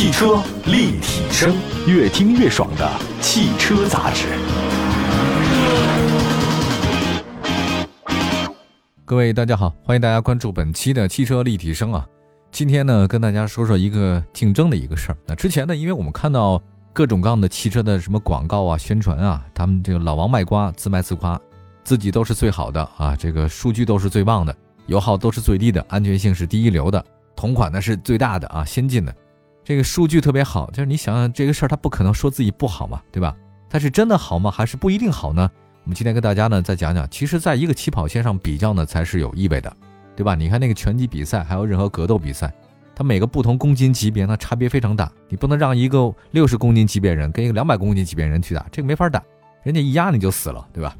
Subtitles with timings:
[0.00, 1.54] 汽车立体声，
[1.86, 4.28] 越听越爽的汽车杂志。
[9.04, 12.06] 各位大家好，欢迎大家关注本期的汽车立体声啊。
[12.50, 15.18] 今天呢，跟大家说说一个竞争的一个事儿。
[15.26, 16.58] 那之前呢，因为我们看到
[16.94, 21.38] 各种各样的汽车的什么广告啊、宣传啊，他们这个老王卖瓜，自卖自夸，
[21.84, 24.56] 自己都是最好的啊，这个数据都是最棒的，
[24.86, 27.04] 油耗都是最低的，安全性是第一流的，
[27.36, 29.14] 同款呢是最大的啊，先进的，
[29.70, 30.68] 这个数据特别好。
[30.72, 33.36] 就是你想想这个事儿，他不可能说自己不好嘛，对吧？
[33.68, 34.50] 他是真的好吗？
[34.50, 35.48] 还是不一定好呢？
[35.84, 39.72] 我们今天跟大家呢再讲讲，其实在一个起跑线上比较呢才是有意味的，
[40.16, 40.34] 对吧？
[40.34, 42.52] 你看那个拳击比赛，还有任何格斗比赛，
[42.96, 49.22] 它每个不同公斤级别呢差别非常大，你不能让一个六十公斤级别人跟一个两百公斤级别人去打，这个没法打，
[49.62, 50.96] 人家一压你就死了，对吧？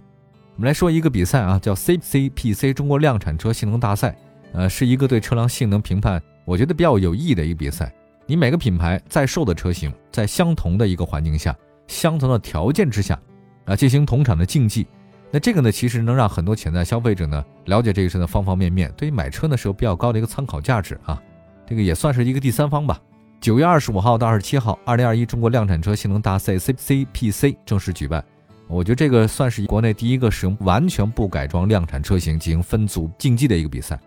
[0.55, 4.17] 我们来说一个比赛啊，叫 CCPC 中国量产车性能大赛，
[4.53, 7.93] 呃，是一个对车辆性能评判，我觉得比较有意义的一个比赛。
[8.31, 11.53] 你每个品牌在售的车型，在相同的一个环境下，
[11.89, 13.21] 相同的条件之下。
[13.65, 14.87] 啊，进行同场的竞技，
[15.33, 21.21] 那这个呢，其实能让很多潜在消费者呢了解这个车的方方面面，对于买车呢是有比较高的一个参考价值啊。
[21.67, 23.01] 这个也算是一个第三方吧。
[23.41, 28.25] 九月二十五号到二十七号，二零二一中国量产车性能大赛 CCPC 正式举办。
[28.69, 33.99] 我觉得这个算是国内第一个使用完全不改装量产车型进行分组竞技的一个比赛。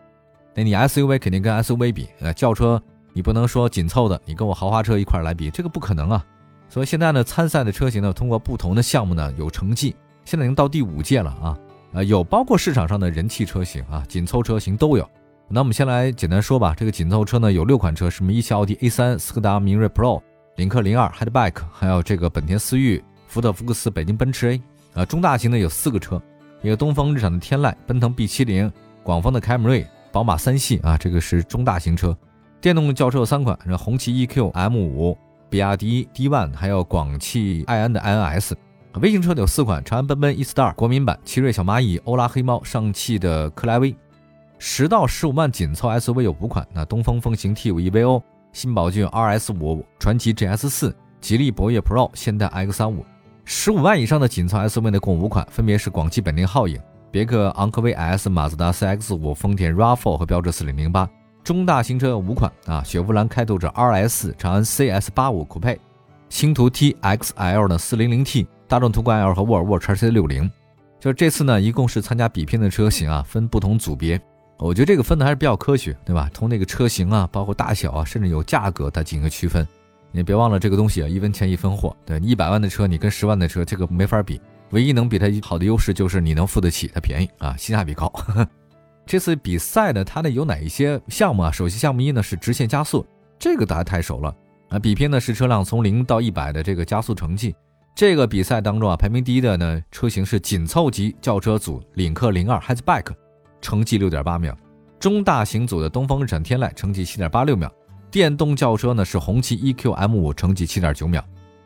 [0.55, 2.81] 那你 SUV 肯定跟 SUV 比，呃，轿车
[3.13, 6.25] 你不能说紧凑的，你跟我豪华车一块来比，这个不可能啊。
[6.67, 11.57] 所以现在呢，参赛的车型呢，通过不同的项目呢有成绩，现在已经到第五届了啊，
[11.93, 15.07] 呃，有包括市场上的人气车型啊，紧凑车型都有。
[15.47, 20.21] 那我们先来简单说吧，这个紧凑车呢有六款车，什么一汽奥迪 A3、斯柯达明锐 Pro、
[20.55, 24.61] 领克零二、Hatchback，还有这个本田思域、福特福克斯、北京奔驰 A。
[24.93, 26.21] 啊，中大型的有四个车，
[26.61, 28.71] 一个东风日产的天籁、奔腾 B70、
[29.03, 32.15] 广丰的凯美瑞、宝马三系啊，这个是中大型车。
[32.63, 35.17] 电动轿车有三款，是红旗 EQ M5。
[35.49, 38.53] 比亚迪 D1，还有广汽埃安的 INS，
[39.01, 43.93] 微型车有四款：长安奔奔 E-Star 国民版、奇瑞小蚂蚁、欧拉黑猫、上汽的克莱威。
[44.59, 53.03] 十到十五万紧凑 SUV 有五款：那东风风行 T5 EVO、新宝骏 RS5、传祺 GS4、吉利博越 Pro、现代 X35。
[53.43, 56.79] 十五万以上的紧凑 SUV 呢，共五款，分别是广汽本田皓影、
[57.11, 61.09] 别克昂科威 S、马自达 CX-5、丰田 RAV4 和标致4008。
[61.43, 65.77] 中大型车有五款啊，雪佛兰开拓者 RS、长安 CS 八五酷配、
[66.29, 70.49] 星途 TXL 的四零零 T、大众途观 L 和沃尔沃 XC 六零。
[70.99, 74.19] 就是这次呢，一共是参加比拼的车型啊，分不同组别。
[74.57, 76.29] 我觉得这个分的还是比较科学，对吧？
[76.33, 79.67] 从那个车型啊，包括大小啊，甚至有价格，它进行区分。
[80.13, 81.93] 你别忘了这个东西啊，一分钱一分货。
[82.05, 84.39] 对，一百万的车，你跟十万的车，这个没法比。
[84.69, 88.07] 唯一能比它好的优势就是你能付得起，它便宜啊，性价比高。
[88.07, 88.47] 呵呵
[89.05, 91.51] 这次比赛呢，它呢有哪一些项目啊？
[91.51, 93.05] 首先项目一呢是直线加速，
[93.37, 94.33] 这个大家太熟了
[94.69, 94.79] 啊。
[94.79, 97.55] 比拼呢是车辆从零到一百的这个加速成绩。
[97.95, 103.07] 这个比赛当中啊，排名第一的呢车型是紧凑级轿车组领克零二 Hatchback，
[103.61, 104.53] 成绩六点八秒；
[104.99, 107.67] 中大型组的东风日产天籁，成绩七点八六秒；
[108.09, 111.21] 电动轿车呢是红旗 EQ M 五，成绩七点九秒；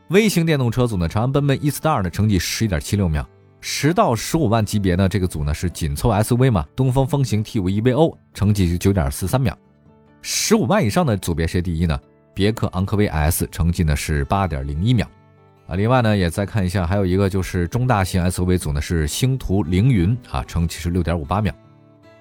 [0.09, 3.26] 微型电动车组呢长安奔奔 E-Star 呢成绩十一点七六秒。
[3.59, 9.57] 十到十五万级别呢，这个组呢是紧凑 SUV 嘛，东风风行 T5 EVO 成绩是九点四三秒。
[10.22, 12.00] 十五万以上的组别谁第一呢？
[12.34, 15.09] 别克昂科威 S 成绩呢是八点零一秒。
[15.67, 21.53] 啊，另外呢也再看一下，还有一个就是中大型 SUV 组呢是星途凌云啊，成绩是六点五八秒。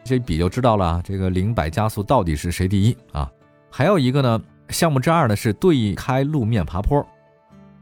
[0.03, 3.31] 这一比就知道了，这个零百加速到底是谁第一啊？
[3.71, 7.01] 还有一个呢，项目之二呢是对开路面爬坡，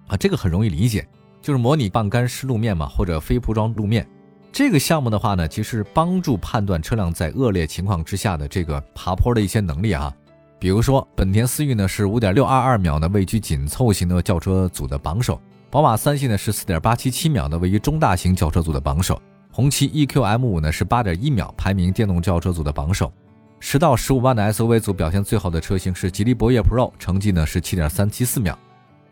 [0.09, 1.06] 啊，这个很容易理解。
[1.44, 4.09] 就是模拟半干湿路面嘛，或者非铺装路面。
[4.50, 10.10] 这个项目的话呢，其实帮助判断车辆在恶劣情况之下的这个爬坡的一些能力啊。
[10.59, 15.38] 比如说，本田思域呢是五点六二二秒呢，位居紧凑型的轿车组的榜首；
[15.71, 19.15] 宝马三系呢是四点八七七秒的，位于中大型轿车组的榜首；
[19.53, 23.12] 红旗 EQ M 五呢是八点一秒，排名电动轿车组的榜首。
[23.61, 28.58] 十到十五万的 SUV 组表现最好的车型是吉利博越 Pro，成绩呢是七点三七四秒。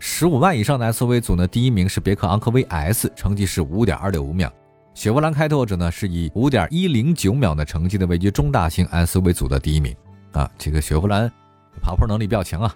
[0.04, 4.49] 十五万以上的 SUV 组呢，第一名是别克昂科威 S，成绩是五点二六五秒；
[4.94, 9.94] 雪佛兰开拓者呢是以五点一零九秒的成绩呢位居中大型 SUV 组的第一名。
[10.32, 11.31] 啊，这个雪佛兰
[11.81, 12.75] 爬坡能力比较强啊。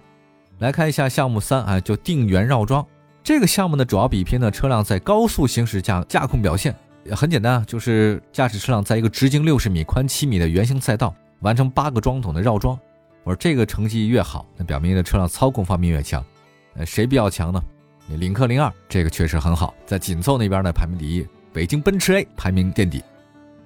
[0.59, 2.85] 来看一下项目三啊，就定圆绕桩。
[3.21, 6.73] 这个项目呢主要比拼呢车辆在高速行驶下驾控表现。
[7.11, 12.79] 很简单啊，就是驾驶车辆在一个直径六十米、宽七米的圆形赛道完成八个桩筒的绕桩。
[13.25, 16.23] 我说这个成绩越好，那表明的车辆操控方面越强。
[16.85, 17.61] 谁比较强呢？
[18.17, 21.27] 领克零二这个确实很好，在紧凑那边呢排名第一。
[21.53, 23.03] 北京奔驰 A 排名垫底，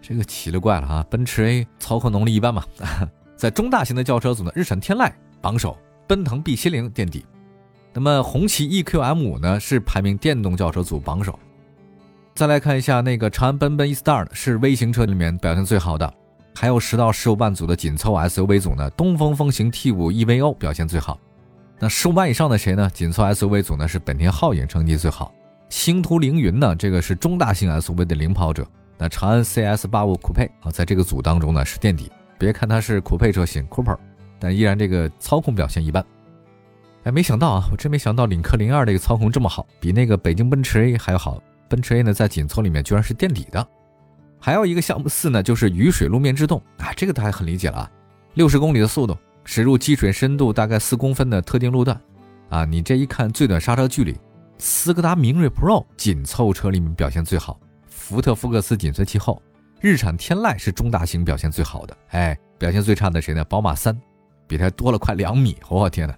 [0.02, 1.06] 这个奇了怪了啊！
[1.10, 2.64] 奔驰 A 操控能力一般嘛。
[3.36, 5.12] 在中大型的轿车组呢，日产天籁
[5.42, 5.78] 榜首，
[6.08, 7.26] 奔腾 B 七零垫底。
[7.94, 11.38] 那么红旗 EQM5 呢是排名电动轿车组榜首。
[12.34, 16.14] 再来看一下那个长安奔奔 E-Star 是微型车里面表现最好的，
[16.56, 21.20] 还有十到十五万组的紧凑 SUV 组呢，东风风行 T5 EVO 表现最好。
[21.84, 22.88] 那十五万以上的谁呢？
[22.94, 25.34] 紧凑 SUV 组呢是本田皓影成绩最好，
[25.68, 28.64] 星途凌云呢这个是中大型 SUV 的领跑者。
[29.00, 32.12] 那长安 CS85 酷配啊，在这个组当中呢是垫底。
[32.38, 33.98] 别看它是酷配车型 Cooper，
[34.38, 36.06] 但依然这个操控表现一般。
[37.04, 41.42] 哎，没想到啊，我真没想到领克零二这个操控这么好，比那个北京奔驰 A 还要好。
[41.68, 43.68] 奔驰 A 呢，在紧凑里面居然是垫底的。
[44.40, 47.92] 还有一个项目四呢，就是雨水路面制动啊，这个大家很理解了啊，
[48.36, 49.18] 六十公里的速度
[49.54, 52.00] 驶入积水深度大概四公分的特定路段
[52.52, 54.18] 啊，你这一看最短刹车距离，
[54.58, 57.60] 斯柯达明锐 Pro 紧凑车里面表现最好。
[57.86, 59.42] 福特福克斯紧随其后，
[59.82, 61.98] 日产天籁是中大型表现最好的。
[62.12, 63.44] 哎，表现最差的谁呢？
[63.44, 63.94] 宝马三，
[64.48, 65.58] 比它多了快两米。
[65.68, 66.16] 我天哪，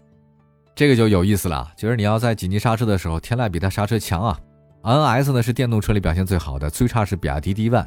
[0.75, 1.73] 这个就有意思了啊。
[1.75, 4.39] 就是你要在紧急刹车的时候，天籁比它刹车强啊。
[4.83, 7.83] NS 呢是电动车里表现最好的，最差是比亚迪 D1。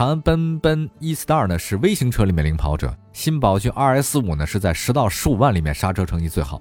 [0.00, 6.58] 长安奔奔 E-Star 呢是微型车里面领跑者，新宝骏 RS5 呢是在十到十五万里面刹车成绩最好，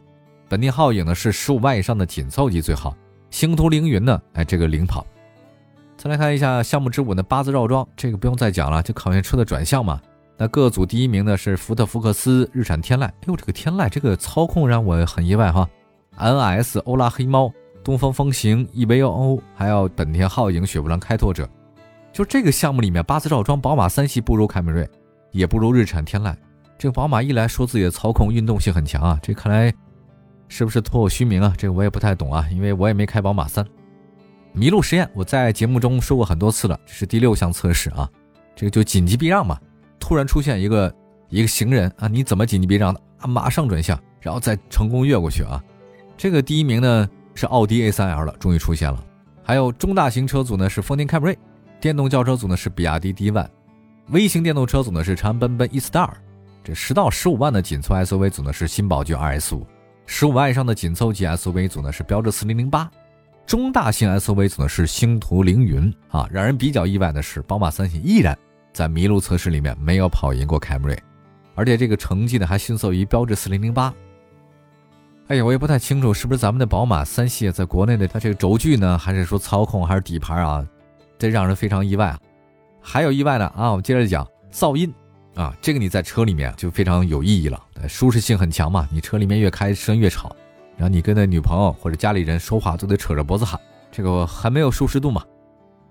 [0.49, 2.93] 本田皓影呢是十五万以上的紧凑级最好，
[3.29, 5.07] 星途凌云呢哎这个领跑。
[5.95, 10.01] 再来看一下项目之五的八字绕桩，这个不用再讲了，就考验车的转向嘛。
[10.35, 13.05] 那各组第一名呢是福特福克斯、日产天籁。
[13.05, 15.65] 哎呦，这个天籁这个操控让我很意外哈。
[16.17, 17.49] NS 欧拉黑猫、
[17.85, 21.49] 东风风行 EVO，还有本田皓影雪佛兰开拓者，
[22.11, 24.89] 就这个项目里面八字绕桩，宝马三系不如凯美瑞，
[25.31, 26.35] 也不如日产天籁。
[26.77, 29.73] 这个宝马一来说自己的操控运动性很强啊，这看来
[30.47, 31.53] 是不是托我虚名啊？
[31.57, 33.65] 这个我也不太懂啊，因为我也没开宝马三。
[34.55, 38.09] 麋鹿实验，我在节目中说过很多次了，这是第六项测试啊，
[38.55, 39.59] 这个就紧急避让嘛，
[39.99, 40.93] 突然出现一个
[41.29, 43.27] 一个行人啊，你怎么紧急避让的啊？
[43.27, 45.63] 马上转向，然后再成功越过去啊。
[46.17, 49.03] 这个第一名呢是奥迪 A3L 了，终于出现了。
[49.43, 51.37] 还有中大型车组呢是丰田凯美瑞，
[51.79, 53.47] 电动轿车组呢是比亚迪 D1，
[54.09, 56.09] 微型电动车组呢是长安奔奔 E-Star，
[56.61, 59.63] 这十到十五万的紧凑 SUV 组呢是新宝骏 RS5，
[60.05, 62.87] 十五万以上的紧凑级 SUV 组呢是标致4008。
[63.45, 68.37] 中大型 SUV 组呢是星途凌云啊，让人比较意外的是，宝马三系依然
[68.73, 71.03] 在麋鹿测试里面没有跑赢过凯美瑞，
[71.55, 73.93] 而且这个成绩呢还逊色于标致四零零八。
[75.29, 80.67] 哎呀，我也不太清楚是不是咱们的宝马三系在国内的它这个轴距呢，还是说操控，还是底盘啊，
[81.19, 82.19] 这让人非常意外啊。
[82.81, 84.91] 还有意外的啊，我们接着讲噪音
[85.35, 90.35] 啊，这个你在车里面就非常有意义了，舒适性很强嘛，你车里面越开声越吵。
[90.77, 93.59] 然后你跟那女朋友或者家里人说话都得扯着脖子喊，
[93.91, 95.21] 这个还没有舒适度嘛？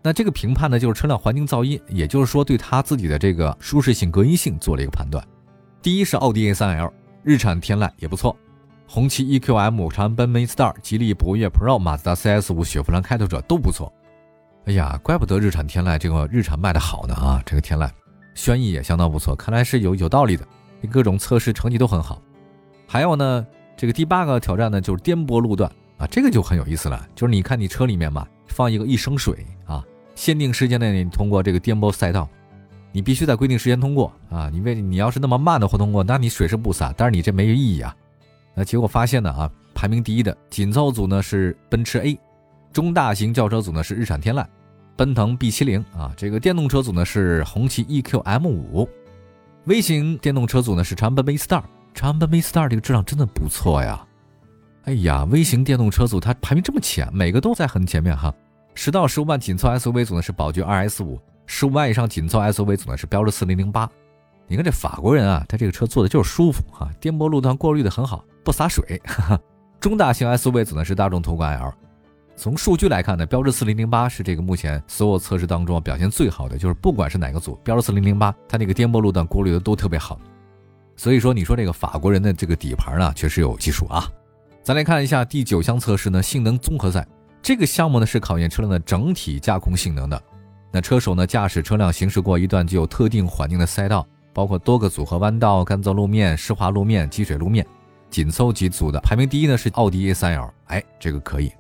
[0.03, 5.23] 那这个评判呢，就是车辆环境噪音，也就是说对他自己的这个舒适性、隔音性做了一个判断。
[5.83, 6.91] 第一是奥迪 A3L，
[7.23, 8.35] 日产天籁也不错，
[8.87, 13.93] 红旗 EQM、长安奔奔 E-Star、吉利博越 Pro、马自达 CS5、雪佛兰开拓者都不错。
[14.69, 17.43] 哎呀，怪不得日产天籁这个日产卖的好呢啊！
[17.47, 17.89] 这个天籁
[18.35, 20.47] 轩逸也相当不错，看来是有有道理的，
[20.91, 22.21] 各种测试成绩都很好。
[22.87, 23.47] 还有呢？
[23.79, 27.09] 这个第八个挑战呢，就是颠簸路段啊，这个就很有意思了。
[27.15, 29.83] 就是你看你车里面嘛，放一个一升水啊，
[30.15, 32.29] 限定时间内你通过这个颠簸赛道，
[32.93, 34.51] 你必须在规定时间通过啊。
[34.53, 37.97] 你为你要是那么慢的话通过，那你水是不洒，但是你这没有意义啊。
[38.55, 42.19] 那结果发现呢啊，排名第一的紧凑组呢是奔驰 A，
[42.71, 44.45] 中大型轿车组呢是日产天籁，
[44.99, 48.89] 奔腾 B70 啊，这个电动车组呢是红旗 EQM5，
[49.67, 51.63] 微型电动车组呢是长安奔奔 Star，。
[51.95, 54.05] 长安奔奔 Star 这个质量真的不错呀！
[54.87, 58.35] 哎呀，微型电动车组它排名这么前，每个都在很前面哈。
[58.75, 63.89] 十到十五万紧凑 SUV 组呢是宝骏 RS 五，十五万以上紧凑 SUV 组呢是标致四零零八。
[64.49, 69.01] 你看这法国人啊，他这个车坐的就是舒服哈，颠簸路段过滤的很好，不洒水。
[69.05, 69.41] 哈哈
[69.79, 71.73] 中大型 SUV 组呢是大众途观 L。
[72.39, 80.17] 从数据来看呢，标致四零零八是这个目前所有测试当中表现最好的，就是不管是哪个组，标致四零零八它那个颠簸路段过滤的都特别好。
[80.95, 84.09] 所以说，你说这个法国人的这个底盘呢，确实有技术啊。
[84.63, 87.05] 咱来看一下第九项测试呢，性能综合赛。
[87.43, 90.23] 这个项目呢是考验车辆的整体驾控性能的。
[90.71, 97.67] 那车手呢驾驶车辆行驶过一段具有特定环境的赛道，包括多个组合弯道、干燥路面、湿滑路面、积水路面。
[98.11, 101.51] 紧凑级组的排名第一呢是奥迪 A3L，哎，这个可以。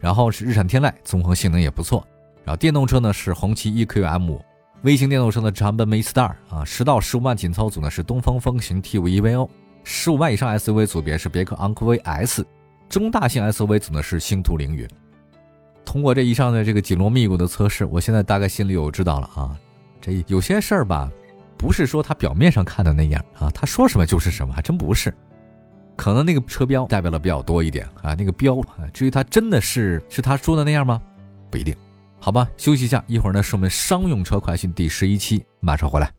[0.00, 2.04] 然后是日产天籁，综合性能也不错。
[2.44, 4.40] 然后电动车呢是红旗 EQM。
[4.82, 9.46] 微型电动车的长安奔奔 E-Star 啊，十到十五万紧凑组呢是东风风行 T5 EVO，
[9.84, 12.46] 十五万以上 SUV 组别是别克昂科威 S，
[12.88, 14.88] 中大型 SUV 组呢是星途凌云。
[15.84, 19.54] 通过这以上的这个紧锣密鼓的测试，我现在大概心里有知道了啊。
[20.00, 21.10] 这有些事儿吧，
[21.58, 25.14] 不是说他表面上看的那样啊，他说什么就是什么，还真不是。
[26.00, 28.88] 可能那个车标代表的比较多一点啊，那个标啊。
[28.90, 30.98] 至于它真的是是他说的那样吗？
[31.50, 31.76] 不一定。
[32.18, 36.10] 好吧，休息一下，一会儿呢是我们商用车快讯第十一期，马上回来。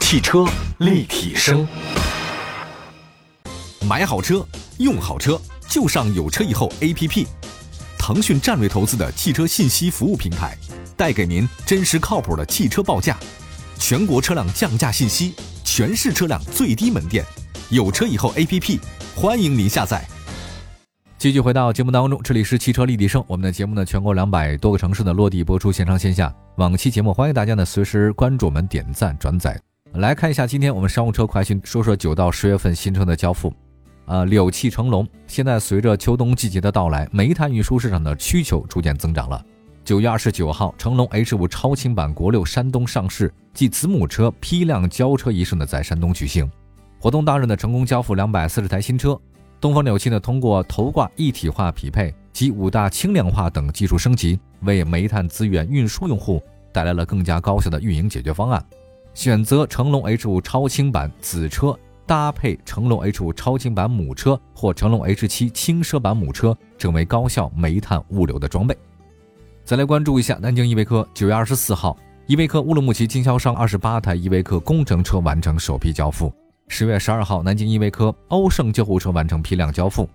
[0.00, 0.46] 汽车
[0.78, 1.68] 立体声，
[3.86, 4.42] 买好车，
[4.78, 7.26] 用好车，就上有车以后 APP。
[7.98, 10.56] 腾讯战略投资的汽车信息服务平台，
[10.96, 13.18] 带给您真实靠谱的汽车报价，
[13.78, 17.22] 全国车辆降价信息，全市车辆最低门店。
[17.68, 18.78] 有车以后 APP，
[19.16, 20.06] 欢迎您下载。
[21.18, 26.32] 继续回到节目当中，这里是汽车立体声，我们的节目呢，全国两百多个城市的落地播出，线上线下。
[26.58, 29.60] 往期节目欢迎大家呢随时关注我们，点赞转载。
[29.94, 33.52] 来看一下今天我们商务车快讯，说说九到十月份新车的交付。
[34.04, 35.04] 啊，柳气成龙。
[35.26, 39.44] 现在随着秋冬季节的到来，煤炭运输市场的需求逐渐增长了。
[39.84, 46.48] 九月二十九号，成龙 H 五超轻版国六山东上市暨子母车批量交车仪式呢，在山东举行。
[46.98, 49.18] 活动当日呢，成功交付两百四十台新车。
[49.60, 58.64] 东风柳汽呢，通过头挂一体化匹配及五大轻量化等技术升级，为煤炭资源运输用户带来了更加高效的运营解决方案。
[59.14, 61.76] 选择成龙 H 五超轻版子车。
[62.08, 68.78] 搭配成龙 H 五超轻版母车或成龙 H 七轻奢版母车，成为高效煤炭物流的装备。
[69.64, 71.96] 再来关注一下南京依维柯，九月二十四号，
[72.28, 76.32] 依维柯乌鲁木齐经销商二十八台依维柯工程车完成首批交付。
[76.68, 80.08] 十月十二号，南京依维柯欧胜救护车完成批量交付。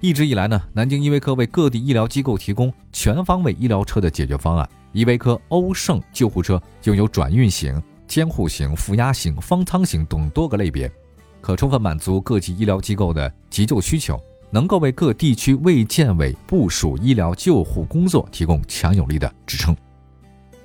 [0.00, 4.68] 一直以来呢，南京依维柯为各地医疗机构提供全方位医疗车的解决方案。
[4.92, 10.90] 依维柯欧胜救护车拥有转运型、监护型、负压型、方舱型等多个类别。
[11.40, 19.74] 可充分满足各级医疗机构的急救需求，能够为各地区卫健委部署医疗救护工作提供强有力的支撑。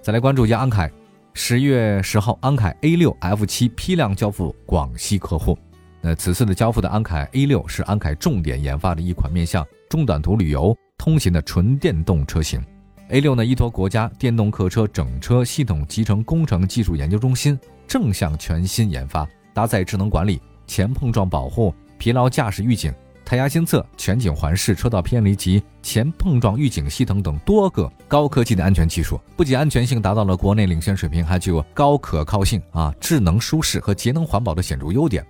[0.01, 0.91] 再来关注一下安凯，
[1.33, 5.57] 十月十号，安凯 A 六 F 七批量交付广西客户。
[6.01, 12.61] 那此次的交付的安凯 A 六是安凯重点研发的一款面向中短途旅游通勤的纯电动车型。
[13.09, 17.57] A 六呢，依托国家电动客车整车系统集成工程技术研究中心
[17.87, 20.41] 正向全新研发，搭载智能管理。
[20.67, 35.25] 前碰撞保护、疲劳驾驶预警、胎压监测、全景环视、车道偏离及前碰撞预警系统等多个高科技的安全技术，不仅安全性达到了国内领先水平，还具有高可靠性啊、智能舒适和节能环保的显著优点。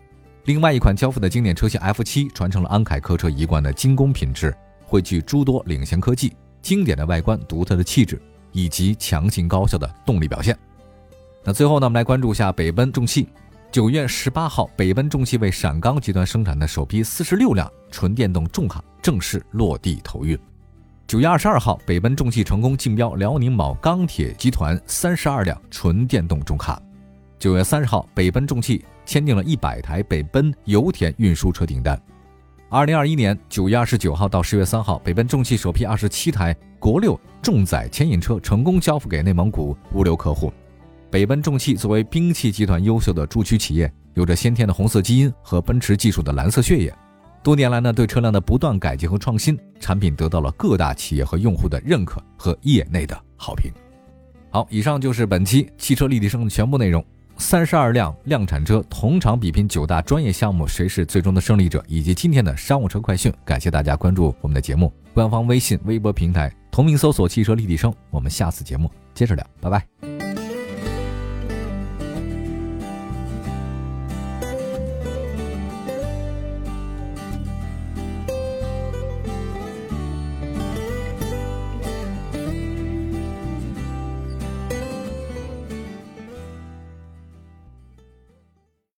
[0.45, 8.19] 另外一款交付的经典车型 F7，传承了安凯客车一贯的精工品质，汇聚诸多领先科技、经典的外观、独特的气质
[8.51, 10.57] 以及强劲高效的动力表现。
[11.43, 13.27] 那最后呢，我们来关注一下北奔重汽。
[13.72, 20.38] 九月十八号，北奔重汽为陕钢集团生产的首批四十六辆纯电动重卡正式落地投运。
[21.08, 26.82] 九月二十二号，北奔重汽成功竞标辽宁某钢铁集团三十二辆纯电动重卡。
[27.40, 31.98] 九月三十号，北奔重汽签订了一百台北奔油田运输车订单。
[32.68, 40.51] 二零二一年九月二十九号到十月三号，北奔重汽首批二十七台国六重载牵引车成功交付给内蒙古物流客户。
[41.12, 46.94] 北奔重汽作为兵器集团优秀的驻区企业，有着先天的红色基因和奔驰技术的蓝色血液。
[47.44, 53.70] 多年来呢，对车辆的不断改进和创新，产品得到了各大企业和用户的认可和业内的好评。
[54.51, 57.03] 好，以上就是本期汽车立体声的全部内容。
[57.36, 61.84] 三十二辆量产车同场比拼九大专业项目，谁是最终的胜利者？
[61.88, 64.94] 以及今天的商务车快讯，感谢大家关注我们的节目。
[65.13, 67.94] 官方微信、微博平台同名搜索“汽车立体声”。
[68.12, 70.11] 我们下次节目接着聊，拜拜。